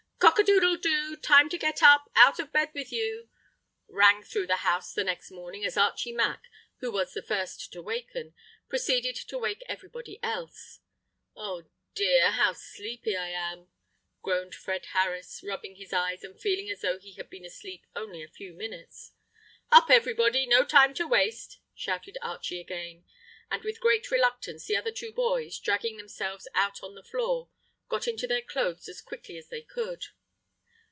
"Cock 0.21 0.37
a 0.37 0.43
doodle 0.43 0.77
doo! 0.77 1.17
Time 1.17 1.49
to 1.49 1.57
get 1.57 1.81
up! 1.81 2.09
Out 2.15 2.39
of 2.39 2.53
bed 2.53 2.69
with 2.73 2.91
you!" 2.91 3.29
rang 3.87 4.23
through 4.23 4.45
the 4.47 4.57
house 4.57 4.93
the 4.93 5.03
next 5.03 5.31
morning, 5.31 5.65
as 5.65 5.77
Archie 5.77 6.11
Mack, 6.11 6.43
who 6.79 6.91
was 6.91 7.13
the 7.13 7.23
first 7.23 7.73
to 7.73 7.81
waken, 7.81 8.33
proceeded 8.69 9.15
to 9.15 9.37
waken 9.37 9.65
everybody 9.67 10.19
else. 10.23 10.79
"Oh 11.35 11.65
dear, 11.95 12.31
how 12.31 12.53
sleepy 12.53 13.17
I 13.17 13.29
am!" 13.29 13.69
groaned 14.21 14.53
Fred 14.55 14.85
Harris, 14.93 15.43
rubbing 15.43 15.75
his 15.75 15.91
eyes, 15.91 16.23
and 16.23 16.39
feeling 16.39 16.69
as 16.69 16.81
though 16.81 16.99
he 16.99 17.15
had 17.15 17.29
been 17.29 17.45
asleep 17.45 17.85
only 17.95 18.23
a 18.23 18.27
few 18.29 18.53
minutes. 18.53 19.13
"Up, 19.71 19.89
everybody, 19.89 20.45
no 20.45 20.63
time 20.63 20.93
to 20.95 21.07
waste!" 21.07 21.59
shouted 21.73 22.17
Archie 22.21 22.61
again; 22.61 23.05
and 23.49 23.63
with 23.63 23.81
great 23.81 24.09
reluctance 24.11 24.65
the 24.67 24.77
other 24.77 24.91
two 24.91 25.11
boys, 25.11 25.59
dragging 25.59 25.97
themselves 25.97 26.47
out 26.53 26.81
on 26.83 26.93
the 26.95 27.03
floor, 27.03 27.49
got 27.89 28.07
into 28.07 28.25
their 28.25 28.41
clothes 28.41 28.87
as 28.87 29.01
quickly 29.01 29.37
as 29.37 29.49
they 29.49 29.61
could. 29.61 30.01